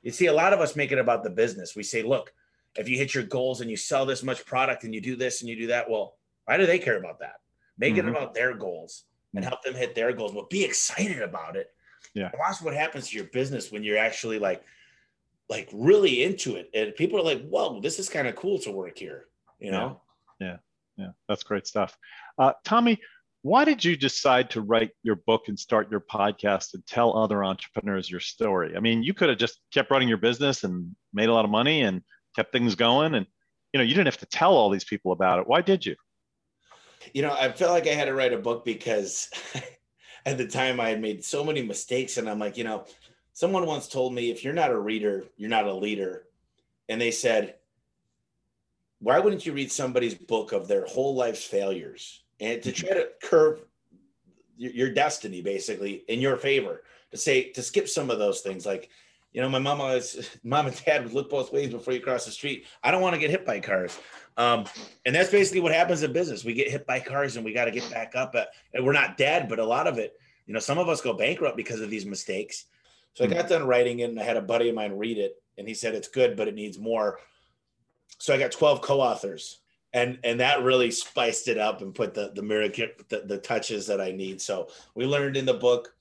[0.05, 1.75] You see, a lot of us make it about the business.
[1.75, 2.31] We say, look,
[2.77, 5.41] if you hit your goals and you sell this much product and you do this
[5.41, 6.15] and you do that, well,
[6.45, 7.35] why do they care about that?
[7.77, 8.07] Make mm-hmm.
[8.07, 9.49] it about their goals and hmm.
[9.49, 10.31] help them hit their goals.
[10.31, 11.75] But be excited about it
[12.13, 12.31] yeah.
[12.37, 14.63] Watch what happens to your business when you're actually like,
[15.49, 16.69] like really into it.
[16.73, 19.25] And people are like, whoa, this is kind of cool to work here.
[19.59, 20.01] You know?
[20.39, 20.47] Yeah.
[20.47, 20.57] Yeah.
[20.97, 21.09] yeah.
[21.27, 21.97] That's great stuff.
[22.37, 22.99] Uh, Tommy,
[23.45, 27.43] why did you decide to write your book and start your podcast and tell other
[27.43, 28.75] entrepreneurs your story?
[28.75, 31.51] I mean, you could have just kept running your business and made a lot of
[31.51, 32.01] money and
[32.35, 33.13] kept things going.
[33.13, 33.27] And,
[33.71, 35.47] you know, you didn't have to tell all these people about it.
[35.47, 35.95] Why did you?
[37.13, 39.29] You know, I felt like I had to write a book because
[40.25, 42.17] at the time I had made so many mistakes.
[42.17, 42.85] And I'm like, you know,
[43.33, 46.23] someone once told me if you're not a reader, you're not a leader.
[46.89, 47.57] And they said,
[49.01, 53.09] why wouldn't you read somebody's book of their whole life's failures and to try to
[53.21, 53.61] curve
[54.57, 58.89] your destiny basically in your favor to say to skip some of those things like
[59.33, 59.79] you know my mom
[60.43, 63.13] mom and dad would look both ways before you cross the street i don't want
[63.13, 63.99] to get hit by cars
[64.37, 64.65] um,
[65.05, 66.43] and that's basically what happens in business.
[66.43, 68.35] We get hit by cars and we got to get back up.
[68.35, 71.01] At, and we're not dead, but a lot of it, you know, some of us
[71.01, 72.65] go bankrupt because of these mistakes.
[73.13, 73.33] So I hmm.
[73.33, 75.73] got done writing it and I had a buddy of mine read it and he
[75.73, 77.19] said it's good, but it needs more.
[78.19, 79.59] So I got 12 co-authors
[79.95, 83.87] and and that really spiced it up and put the the miracle the, the touches
[83.87, 84.41] that I need.
[84.41, 85.95] So we learned in the book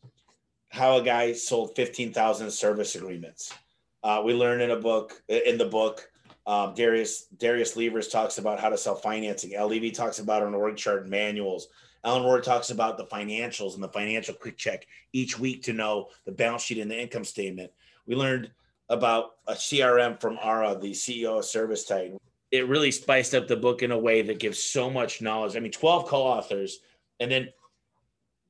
[0.68, 3.54] how a guy sold 15,000 service agreements.
[4.02, 6.10] Uh, we learned in a book in the book
[6.46, 9.52] um, Darius Darius Levers talks about how to sell financing.
[9.66, 11.68] Levi talks about an org chart and manuals.
[12.04, 16.08] Alan Ward talks about the financials and the financial quick check each week to know
[16.26, 17.70] the balance sheet and the income statement.
[18.06, 18.50] We learned
[18.90, 22.18] about a CRM from Ara, the CEO of ServiceTitan.
[22.50, 25.56] It really spiced up the book in a way that gives so much knowledge.
[25.56, 26.78] I mean, 12 co-authors,
[27.20, 27.48] and then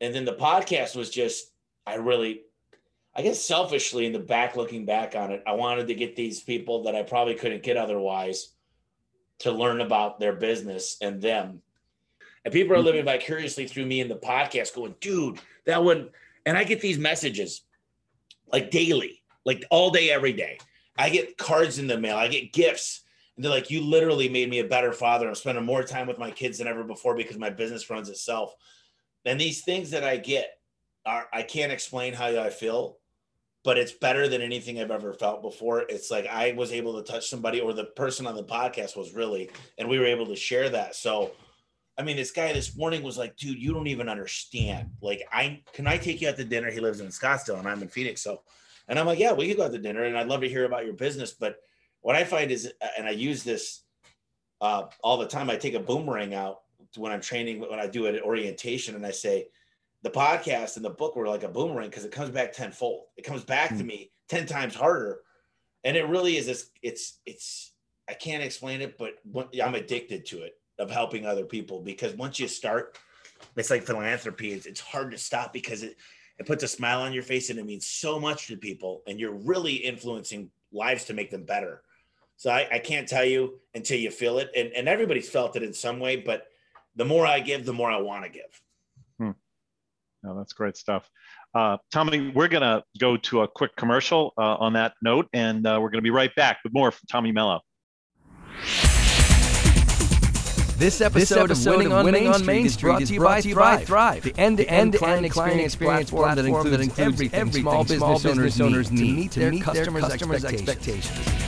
[0.00, 1.52] and then the podcast was just
[1.86, 2.42] I really
[3.16, 6.40] I guess selfishly in the back, looking back on it, I wanted to get these
[6.40, 8.48] people that I probably couldn't get otherwise
[9.40, 11.62] to learn about their business and them.
[12.44, 12.86] And people are mm-hmm.
[12.86, 16.10] living vicariously through me in the podcast going, dude, that would,
[16.44, 17.62] and I get these messages
[18.52, 20.58] like daily, like all day, every day.
[20.96, 23.02] I get cards in the mail, I get gifts.
[23.36, 25.28] And they're like, you literally made me a better father.
[25.28, 28.54] I'm spending more time with my kids than ever before because my business runs itself.
[29.24, 30.50] And these things that I get
[31.04, 32.98] are, I can't explain how I feel
[33.64, 35.80] but it's better than anything I've ever felt before.
[35.88, 39.14] It's like I was able to touch somebody, or the person on the podcast was
[39.14, 40.94] really, and we were able to share that.
[40.94, 41.32] So,
[41.98, 44.90] I mean, this guy this morning was like, dude, you don't even understand.
[45.00, 46.70] Like, I can I take you out to dinner?
[46.70, 48.22] He lives in Scottsdale and I'm in Phoenix.
[48.22, 48.42] So,
[48.86, 50.66] and I'm like, yeah, we could go out to dinner and I'd love to hear
[50.66, 51.32] about your business.
[51.32, 51.56] But
[52.04, 53.80] what I find is, and I use this
[54.60, 56.58] uh, all the time, I take a boomerang out
[56.96, 59.48] when I'm training, when I do an orientation and I say,
[60.02, 63.04] the podcast and the book were like a boomerang because it comes back tenfold.
[63.16, 63.78] It comes back mm-hmm.
[63.78, 63.88] to hmm.
[63.88, 65.20] me 10 times harder.
[65.82, 67.72] And it really is this, it's, it's,
[68.06, 69.14] I can't explain it, but
[69.64, 72.98] I'm addicted to it of helping other people because once you start,
[73.56, 74.52] it's like philanthropy.
[74.52, 75.96] It's, it's hard to stop because it,
[76.38, 79.00] it puts a smile on your face and it means so much to people.
[79.06, 81.80] And you're really influencing lives to make them better.
[82.36, 84.50] So I, I can't tell you until you feel it.
[84.56, 86.46] And, and everybody's felt it in some way, but
[86.96, 88.60] the more I give, the more I want to give.
[90.26, 91.10] No, that's great stuff.
[91.54, 95.66] Uh, Tommy, we're going to go to a quick commercial uh, on that note, and
[95.66, 97.60] uh, we're going to be right back with more from Tommy Mello.
[100.78, 103.48] This episode, this episode of Winning, on, Winning Main on Main Street is brought to
[103.50, 107.62] you by Thrive, the end-to-end client, client experience platform that includes, that includes everything, everything
[107.62, 111.10] small business, small business owners need to meet their, meet their customers', customers expectations.
[111.10, 111.43] expectations.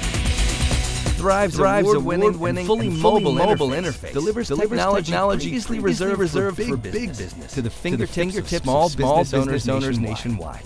[1.17, 6.57] Thrive's, Thrive's award-winning, winning, fully, mobile, mobile interface, delivers, delivers technology, technology previously reserved, reserved
[6.63, 9.69] for, big business, business to the fingertips, to the fingertips of small, small business, business
[9.69, 10.63] owners, nationwide.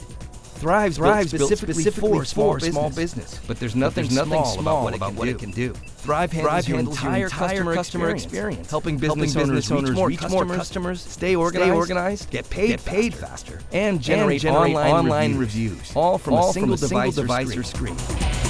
[0.61, 4.17] Thrive's, Thrive's built specifically, specifically for, small, business, small business, but there's nothing, but there's
[4.17, 5.73] nothing small, small about, what, it can do.
[5.73, 10.29] Thrive handles, Thrive your entire, customer, customer experience, helping business, helping business owners, owners reach,
[10.29, 14.55] more, customers, stay organized, stay organized get paid, get paid faster, faster, and generate, and
[14.55, 17.63] generate online, online reviews, reviews, all from all a single, from a device, device or
[17.63, 18.50] screen.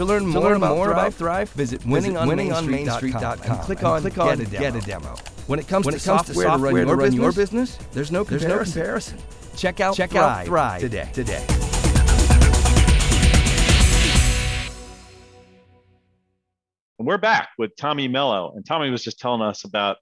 [0.00, 4.16] To learn, to more, learn about more about Thrive, visit winningonmainstreet.com and click on, click
[4.16, 5.14] on get, a get, a demo.
[5.46, 8.10] When it comes, when to, it comes software to software to run, your, business, there's
[8.10, 8.48] no comparison.
[8.48, 9.18] There's no comparison.
[9.58, 11.10] Check out Check Thrive, out Thrive today.
[11.12, 11.44] today.
[16.98, 18.54] we're back with Tommy Mello.
[18.56, 19.98] And Tommy was just telling us about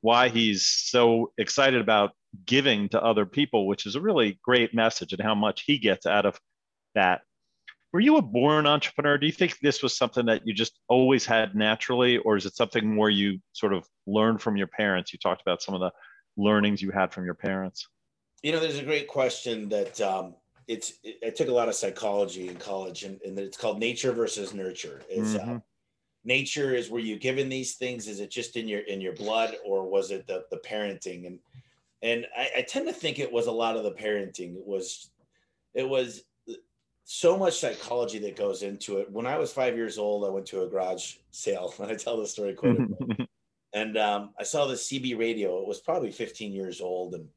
[0.00, 2.12] why he's so excited about
[2.46, 6.06] giving to other people, which is a really great message and how much he gets
[6.06, 6.40] out of
[6.94, 7.20] that
[7.92, 9.18] were you a born entrepreneur?
[9.18, 12.56] Do you think this was something that you just always had naturally, or is it
[12.56, 15.12] something more you sort of learned from your parents?
[15.12, 15.90] You talked about some of the
[16.36, 17.86] learnings you had from your parents.
[18.42, 20.34] You know, there's a great question that um,
[20.66, 20.94] it's.
[21.04, 24.54] It, I took a lot of psychology in college, and, and it's called nature versus
[24.54, 25.02] nurture.
[25.10, 25.56] Is uh, mm-hmm.
[25.56, 25.60] uh,
[26.24, 28.08] nature is were you given these things?
[28.08, 31.26] Is it just in your in your blood, or was it the the parenting?
[31.26, 31.38] And
[32.00, 34.56] and I, I tend to think it was a lot of the parenting.
[34.56, 35.10] It was
[35.74, 36.24] it was
[37.04, 39.10] so much psychology that goes into it.
[39.10, 42.16] When I was five years old, I went to a garage sale, and I tell
[42.16, 43.28] the story quite a bit.
[43.72, 45.60] and um, I saw the CB radio.
[45.60, 47.28] It was probably 15 years old, and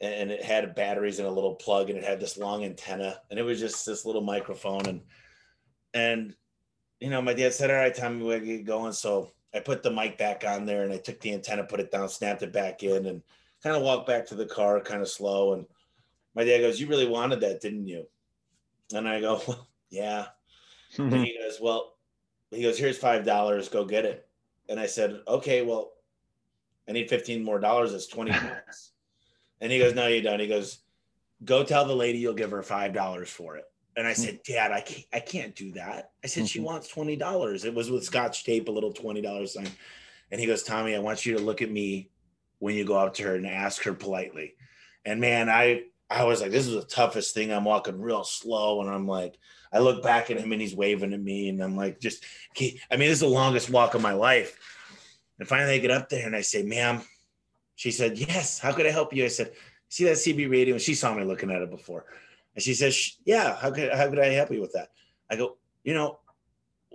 [0.00, 3.38] and it had batteries and a little plug, and it had this long antenna, and
[3.38, 4.86] it was just this little microphone.
[4.86, 5.00] And
[5.94, 6.34] and
[7.00, 9.90] you know, my dad said, "All right, time we get going." So I put the
[9.90, 12.82] mic back on there, and I took the antenna, put it down, snapped it back
[12.82, 13.22] in, and
[13.62, 15.54] kind of walked back to the car, kind of slow.
[15.54, 15.66] And
[16.34, 18.06] my dad goes, "You really wanted that, didn't you?"
[18.92, 20.26] And I go, well, yeah.
[20.96, 21.14] Mm-hmm.
[21.14, 21.96] And he goes, well,
[22.50, 24.28] he goes, here's five dollars, go get it.
[24.68, 25.92] And I said, okay, well,
[26.88, 27.92] I need 15 more dollars.
[27.92, 28.92] It's 20 bucks.
[29.60, 30.40] and he goes, no, you don't.
[30.40, 30.78] He goes,
[31.44, 33.64] go tell the lady you'll give her five dollars for it.
[33.96, 34.20] And I hmm.
[34.20, 36.12] said, Dad, I can't, I can't do that.
[36.22, 36.46] I said, mm-hmm.
[36.48, 37.64] she wants twenty dollars.
[37.64, 39.68] It was with Scotch tape, a little twenty dollars sign.
[40.30, 42.10] And he goes, Tommy, I want you to look at me
[42.58, 44.54] when you go up to her and ask her politely.
[45.04, 47.52] And man, I I was like, this is the toughest thing.
[47.52, 49.38] I'm walking real slow, and I'm like,
[49.72, 52.24] I look back at him and he's waving at me, and I'm like, just,
[52.60, 54.58] I mean, this is the longest walk of my life.
[55.38, 57.02] And finally, I get up there and I say, ma'am,
[57.74, 58.58] she said, yes.
[58.58, 59.24] How could I help you?
[59.24, 59.52] I said,
[59.88, 60.74] see that CB radio?
[60.74, 62.04] And she saw me looking at it before,
[62.54, 63.56] and she says, yeah.
[63.56, 64.90] How could how could I help you with that?
[65.30, 66.18] I go, you know,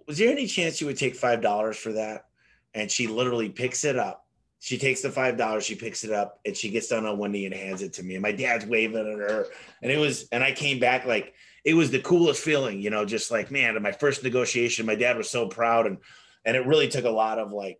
[0.07, 2.25] was there any chance you would take five dollars for that?
[2.73, 4.25] And she literally picks it up
[4.59, 7.31] she takes the five dollars, she picks it up, and she gets down on one
[7.31, 8.15] knee and hands it to me.
[8.15, 9.47] And my dad's waving at her,
[9.81, 13.05] and it was, and I came back like it was the coolest feeling, you know,
[13.05, 15.97] just like man, my first negotiation, my dad was so proud, and
[16.43, 17.79] and it really took a lot of like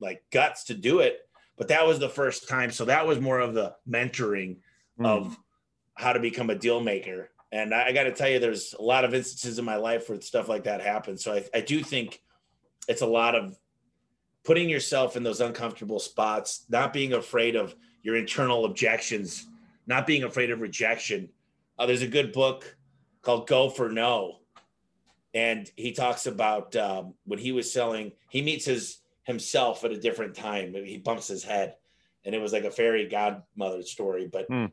[0.00, 1.20] like guts to do it.
[1.58, 4.56] But that was the first time, so that was more of the mentoring
[4.98, 5.06] mm.
[5.06, 5.38] of
[5.94, 7.30] how to become a deal maker.
[7.52, 10.08] And I, I got to tell you, there's a lot of instances in my life
[10.08, 11.22] where stuff like that happens.
[11.22, 12.20] So I, I do think
[12.88, 13.56] it's a lot of
[14.46, 19.48] putting yourself in those uncomfortable spots, not being afraid of your internal objections,
[19.88, 21.28] not being afraid of rejection.
[21.76, 22.76] Uh, there's a good book
[23.22, 24.38] called Go for No.
[25.34, 29.98] And he talks about um, when he was selling, he meets his himself at a
[29.98, 30.72] different time.
[30.72, 31.74] He bumps his head.
[32.24, 34.28] And it was like a fairy godmother story.
[34.32, 34.70] But mm.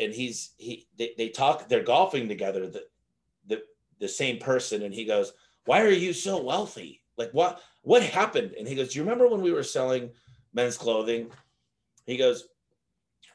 [0.00, 2.84] and he's he they, they talk they're golfing together the
[3.46, 3.62] the
[3.98, 5.32] the same person and he goes
[5.66, 8.54] why are you so wealthy like what what happened?
[8.58, 10.10] And he goes do you remember when we were selling
[10.52, 11.30] men's clothing?
[12.06, 12.48] He goes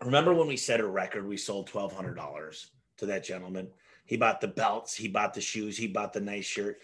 [0.04, 1.28] remember when we set a record?
[1.28, 3.70] We sold $1200 to that gentleman.
[4.06, 6.80] He bought the belts he bought the shoes he bought the nice shirt.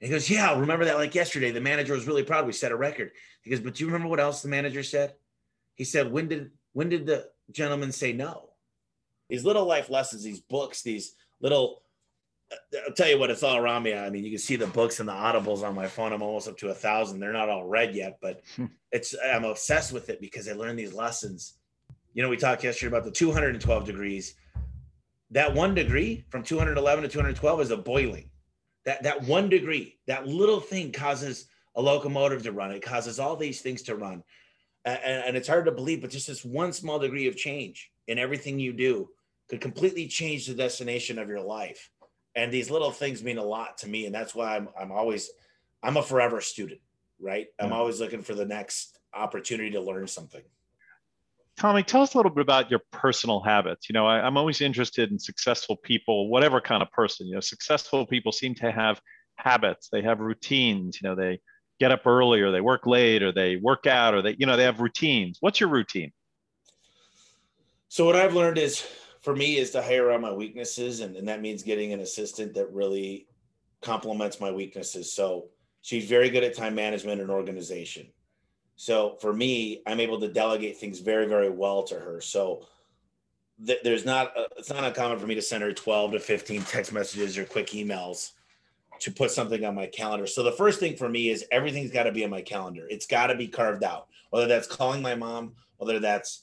[0.00, 1.50] And he goes yeah remember that like yesterday.
[1.50, 3.12] The manager was really proud we set a record.
[3.42, 5.14] He goes but do you remember what else the manager said?
[5.74, 8.50] He said when did when did the gentleman say no?
[9.28, 11.80] These little life lessons, these books, these little.
[12.86, 13.94] I'll tell you what, it's all around me.
[13.94, 16.12] I mean, you can see the books and the audibles on my phone.
[16.12, 17.20] I'm almost up to a thousand.
[17.20, 18.66] They're not all read yet, but hmm.
[18.90, 21.54] it's I'm obsessed with it because I learn these lessons.
[22.14, 24.34] You know, we talked yesterday about the 212 degrees.
[25.30, 28.30] That one degree from 211 to 212 is a boiling.
[28.84, 32.72] That that one degree, that little thing causes a locomotive to run.
[32.72, 34.22] It causes all these things to run,
[34.84, 38.18] and, and it's hard to believe, but just this one small degree of change in
[38.18, 39.08] everything you do
[39.48, 41.90] could completely change the destination of your life.
[42.34, 44.06] And these little things mean a lot to me.
[44.06, 45.30] And that's why I'm, I'm always,
[45.82, 46.80] I'm a forever student,
[47.20, 47.48] right?
[47.60, 47.76] I'm yeah.
[47.76, 50.42] always looking for the next opportunity to learn something.
[51.56, 53.88] Tommy, tell us a little bit about your personal habits.
[53.88, 57.26] You know, I, am always interested in successful people, whatever kind of person.
[57.26, 59.00] You know, successful people seem to have
[59.36, 59.88] habits.
[59.90, 60.98] They have routines.
[61.00, 61.40] You know, they
[61.78, 64.56] get up early, or they work late, or they work out, or they, you know,
[64.56, 65.38] they have routines.
[65.40, 66.12] What's your routine?
[67.88, 68.86] So what I've learned is
[69.22, 72.54] for me is to hire on my weaknesses and, and that means getting an assistant
[72.54, 73.26] that really
[73.80, 75.12] complements my weaknesses.
[75.12, 75.46] So
[75.80, 78.08] she's very good at time management and organization.
[78.76, 82.20] So for me i'm able to delegate things very very well to her.
[82.20, 82.66] So
[83.64, 86.62] th- there's not a, it's not uncommon for me to send her 12 to 15
[86.62, 88.32] text messages or quick emails
[89.00, 90.26] to put something on my calendar.
[90.26, 92.86] So the first thing for me is everything's got to be on my calendar.
[92.88, 96.42] It's got to be carved out whether that's calling my mom whether that's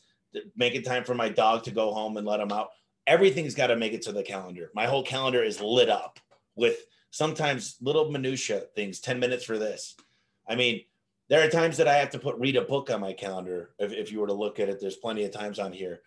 [0.56, 2.70] making time for my dog to go home and let him out.
[3.08, 4.72] Everything's got to make it to the calendar.
[4.76, 6.20] My whole calendar is lit up
[6.56, 9.00] with sometimes little minutia things.
[9.00, 9.96] Ten minutes for this.
[10.48, 10.82] I mean,
[11.30, 13.72] there are times that I have to put read a book on my calendar.
[13.80, 16.02] If, if you were to look at it, there's plenty of times on here,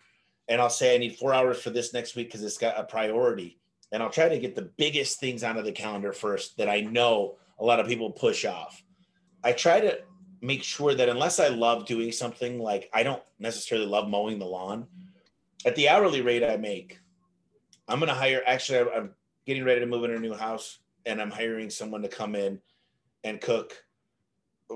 [0.47, 2.83] and I'll say I need four hours for this next week because it's got a
[2.83, 3.59] priority.
[3.91, 7.35] And I'll try to get the biggest things onto the calendar first that I know
[7.59, 8.83] a lot of people push off.
[9.43, 9.99] I try to
[10.43, 14.45] make sure that unless I love doing something, like I don't necessarily love mowing the
[14.45, 14.85] lawn,
[15.65, 16.99] at the hourly rate I make,
[17.87, 18.43] I'm going to hire.
[18.45, 19.11] Actually, I'm
[19.47, 22.59] getting ready to move in a new house, and I'm hiring someone to come in
[23.23, 23.73] and cook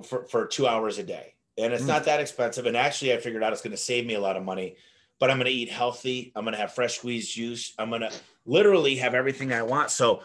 [0.06, 1.36] for, for two hours a day.
[1.58, 1.88] And it's mm.
[1.88, 2.66] not that expensive.
[2.66, 4.78] And actually, I figured out it's going to save me a lot of money.
[5.20, 6.32] But I'm going to eat healthy.
[6.36, 7.74] I'm going to have fresh squeezed juice.
[7.78, 8.12] I'm going to
[8.46, 9.92] literally have everything I want.
[9.92, 10.22] So,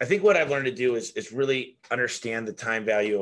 [0.00, 3.20] I think what I've learned to do is is really understand the time value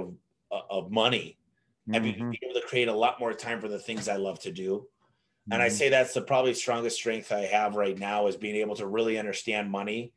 [0.51, 1.39] of of money
[1.89, 2.31] mm-hmm.
[2.31, 4.79] be, able to create a lot more time for the things I love to do.
[4.79, 5.53] Mm-hmm.
[5.53, 5.75] And I mm-hmm.
[5.75, 9.19] say that's the probably strongest strength I have right now is being able to really
[9.19, 10.13] understand money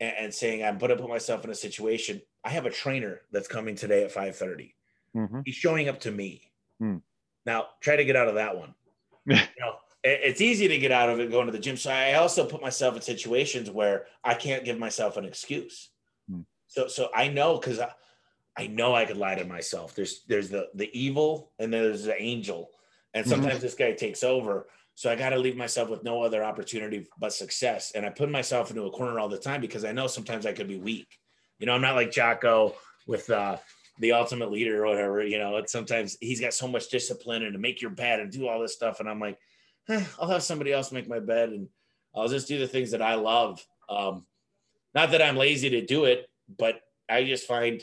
[0.00, 2.20] and, and saying I'm going to put myself in a situation.
[2.44, 4.74] I have a trainer that's coming today at 5:30.
[5.16, 5.40] Mm-hmm.
[5.44, 6.50] He's showing up to me.
[6.82, 7.02] Mm.
[7.46, 8.74] Now try to get out of that one.
[9.26, 11.76] you know, it, it's easy to get out of it going to the gym.
[11.76, 15.90] So I also put myself in situations where I can't give myself an excuse.
[16.30, 16.44] Mm.
[16.66, 17.78] So so I know because
[18.56, 19.94] I know I could lie to myself.
[19.94, 22.70] There's there's the the evil and there's the angel,
[23.14, 23.30] and mm-hmm.
[23.30, 23.62] sometimes mm-hmm.
[23.62, 24.66] this guy takes over.
[24.94, 27.92] So I got to leave myself with no other opportunity but success.
[27.94, 30.52] And I put myself into a corner all the time because I know sometimes I
[30.52, 31.08] could be weak.
[31.58, 32.74] You know, I'm not like Jocko
[33.06, 33.56] with uh,
[34.00, 35.24] the ultimate leader or whatever.
[35.24, 38.30] You know, it's sometimes he's got so much discipline and to make your bed and
[38.30, 39.00] do all this stuff.
[39.00, 39.38] And I'm like,
[39.88, 41.68] eh, I'll have somebody else make my bed and
[42.14, 43.64] I'll just do the things that I love.
[43.88, 44.26] Um,
[44.94, 47.82] not that I'm lazy to do it, but I just find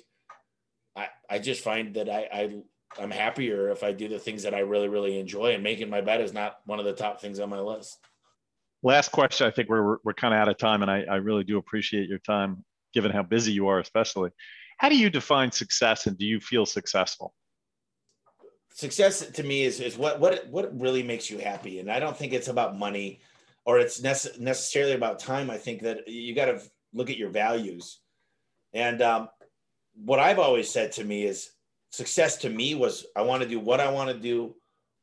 [0.99, 2.61] I, I just find that I, I
[2.99, 5.53] I'm happier if I do the things that I really, really enjoy.
[5.53, 7.97] And making my bed is not one of the top things on my list.
[8.81, 9.47] Last question.
[9.47, 12.09] I think we're, we're kind of out of time, and I, I really do appreciate
[12.09, 14.31] your time, given how busy you are, especially.
[14.77, 17.33] How do you define success, and do you feel successful?
[18.73, 21.79] Success to me is, is what, what, what really makes you happy.
[21.79, 23.19] And I don't think it's about money
[23.65, 25.49] or it's nece- necessarily about time.
[25.49, 26.61] I think that you got to
[26.93, 27.99] look at your values.
[28.73, 29.27] And um,
[29.95, 31.51] what I've always said to me is
[31.91, 34.55] success to me was I want to do what I want to do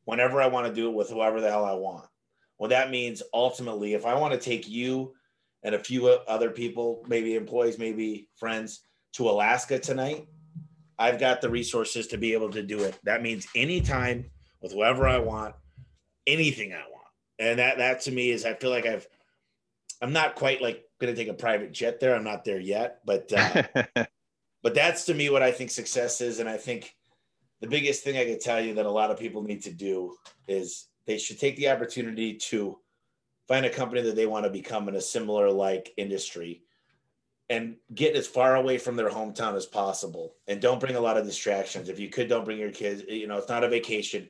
[0.05, 2.05] whenever I want to do it with whoever the hell I want.
[2.57, 5.13] Well, that means ultimately, if I want to take you
[5.63, 8.81] and a few other people, maybe employees, maybe friends,
[9.13, 10.27] to Alaska tonight,
[10.99, 12.97] I've got the resources to be able to do it.
[13.03, 14.25] That means anytime
[14.61, 15.55] with whoever I want,
[16.25, 17.05] anything I want.
[17.39, 19.07] And that that to me is I feel like I've
[20.01, 22.15] I'm not quite like going to take a private jet there.
[22.15, 24.05] I'm not there yet, but uh,
[24.63, 26.39] but that's to me what I think success is.
[26.39, 26.95] And I think
[27.61, 30.15] the biggest thing I could tell you that a lot of people need to do
[30.47, 32.77] is they should take the opportunity to
[33.47, 36.63] find a company that they want to become in a similar like industry
[37.49, 40.35] and get as far away from their hometown as possible.
[40.47, 41.87] And don't bring a lot of distractions.
[41.87, 43.03] If you could don't bring your kids.
[43.07, 44.29] You know it's not a vacation.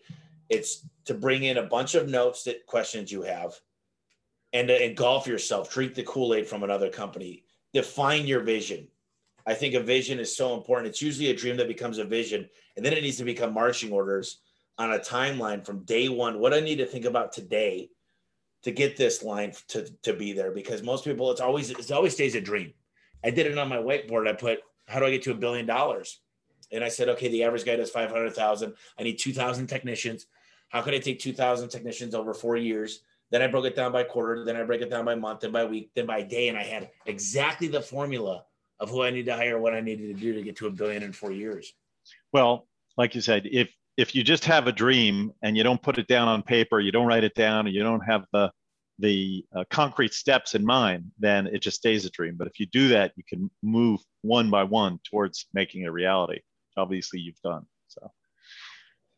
[0.49, 3.53] It's to bring in a bunch of notes that questions you have
[4.53, 5.73] and to engulf yourself.
[5.73, 7.43] Drink the kool-aid from another company.
[7.73, 8.87] Define your vision
[9.47, 12.47] i think a vision is so important it's usually a dream that becomes a vision
[12.75, 14.41] and then it needs to become marching orders
[14.77, 17.89] on a timeline from day one what i need to think about today
[18.63, 22.13] to get this line to, to be there because most people it's always it always
[22.13, 22.73] stays a dream
[23.23, 24.27] I did it on my whiteboard.
[24.27, 26.19] I put, how do I get to a billion dollars?
[26.71, 28.73] And I said, okay, the average guy does 500,000.
[28.99, 30.27] I need 2,000 technicians.
[30.69, 33.01] How could I take 2,000 technicians over four years?
[33.31, 34.43] Then I broke it down by quarter.
[34.43, 36.49] Then I break it down by month, then by week, then by day.
[36.49, 38.43] And I had exactly the formula
[38.79, 40.71] of who I need to hire, what I needed to do to get to a
[40.71, 41.73] billion in four years.
[42.31, 42.67] Well,
[42.97, 46.07] like you said, if if you just have a dream and you don't put it
[46.07, 48.51] down on paper, you don't write it down, and you don't have the
[48.99, 52.35] the uh, concrete steps in mind, then it just stays a dream.
[52.35, 55.91] But if you do that, you can move one by one towards making it a
[55.91, 56.39] reality.
[56.77, 58.11] Obviously, you've done so.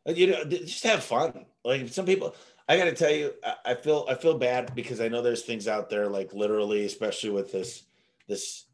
[0.08, 1.46] Uh, you know, just have fun.
[1.64, 2.36] Like some people,
[2.68, 3.34] I got to tell you,
[3.66, 7.32] I feel I feel bad because I know there's things out there, like literally, especially
[7.32, 7.84] with this
[8.28, 8.66] this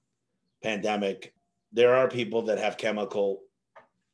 [0.65, 1.33] pandemic,
[1.71, 3.41] there are people that have chemical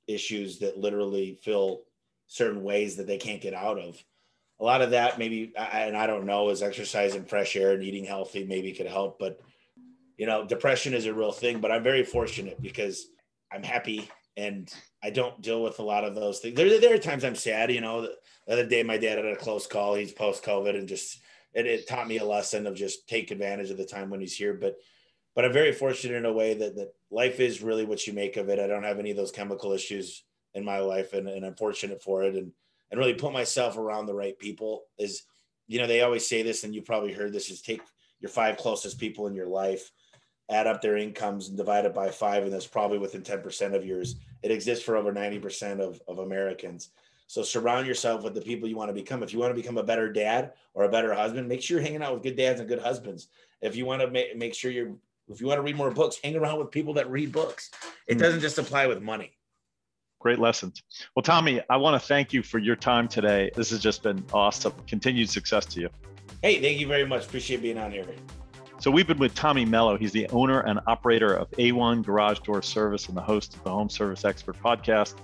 [0.07, 1.83] issues that literally feel
[2.27, 4.03] certain ways that they can't get out of.
[4.59, 7.81] A lot of that maybe and i don't know is exercise and fresh air and
[7.81, 9.39] eating healthy maybe could help but
[10.17, 13.07] you know depression is a real thing but i'm very fortunate because
[13.51, 14.71] i'm happy and
[15.03, 16.55] i don't deal with a lot of those things.
[16.55, 19.35] There, there are times i'm sad you know the other day my dad had a
[19.35, 21.21] close call he's post covid and just
[21.55, 24.35] it, it taught me a lesson of just take advantage of the time when he's
[24.35, 24.75] here but
[25.35, 28.37] but i'm very fortunate in a way that that life is really what you make
[28.37, 28.59] of it.
[28.59, 30.23] I don't have any of those chemical issues
[30.53, 32.35] in my life and, and i'm fortunate for it.
[32.35, 32.51] And
[32.89, 35.23] and really put myself around the right people is
[35.67, 37.81] you know they always say this and you probably heard this is take
[38.19, 39.91] your five closest people in your life
[40.49, 43.85] add up their incomes and divide it by five and that's probably within 10% of
[43.85, 44.17] yours.
[44.43, 46.89] It exists for over 90% of, of americans.
[47.27, 49.23] So surround yourself with the people you want to become.
[49.23, 51.85] If you want to become a better dad or a better husband make sure you're
[51.85, 53.29] hanging out with good dads and good husbands.
[53.61, 54.97] If you want to make, make sure you're
[55.31, 57.71] if you want to read more books hang around with people that read books
[58.07, 58.19] it hmm.
[58.19, 59.31] doesn't just apply with money
[60.21, 60.83] great lessons.
[61.15, 63.49] Well, Tommy, I want to thank you for your time today.
[63.55, 64.73] This has just been awesome.
[64.87, 65.89] Continued success to you.
[66.41, 67.25] Hey, thank you very much.
[67.25, 68.05] Appreciate being on here.
[68.79, 69.97] So we've been with Tommy Mello.
[69.97, 73.69] He's the owner and operator of A1 Garage Door Service and the host of the
[73.69, 75.15] Home Service Expert podcast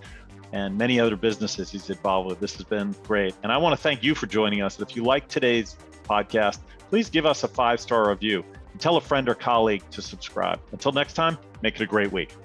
[0.52, 2.40] and many other businesses he's involved with.
[2.40, 3.36] This has been great.
[3.44, 4.80] And I want to thank you for joining us.
[4.80, 5.76] If you like today's
[6.08, 8.44] podcast, please give us a five star review
[8.78, 10.60] tell a friend or colleague to subscribe.
[10.72, 12.36] Until next time, make it a great week.